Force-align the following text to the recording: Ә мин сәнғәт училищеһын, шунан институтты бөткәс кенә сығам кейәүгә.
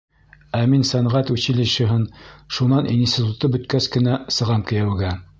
Ә 0.59 0.59
мин 0.69 0.85
сәнғәт 0.91 1.27
училищеһын, 1.33 2.07
шунан 2.59 2.89
институтты 2.93 3.51
бөткәс 3.57 3.89
кенә 3.97 4.17
сығам 4.39 4.65
кейәүгә. 4.73 5.13